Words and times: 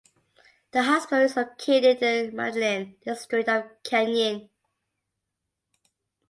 The 0.71 0.81
hospital 0.81 1.25
is 1.25 1.35
located 1.35 2.01
in 2.01 2.25
the 2.31 2.35
Madeleine 2.35 2.95
district 3.05 3.47
of 3.47 3.65
Cayenne. 3.83 4.49